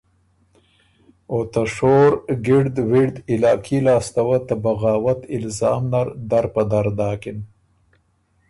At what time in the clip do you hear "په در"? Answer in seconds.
6.53-6.85